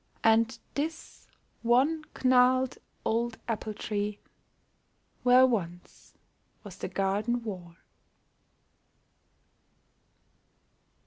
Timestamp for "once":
5.45-6.15